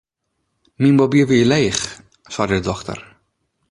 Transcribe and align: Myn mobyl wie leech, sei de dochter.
Myn 0.81 0.95
mobyl 0.99 1.25
wie 1.29 1.45
leech, 1.51 1.83
sei 2.33 2.45
de 2.49 2.59
dochter. 2.67 2.99